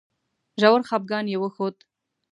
[0.61, 1.75] ژور خپګان یې وښود.